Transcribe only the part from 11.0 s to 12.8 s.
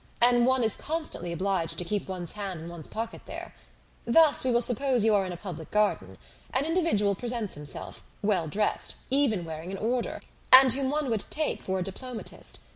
would take for a diplomatist.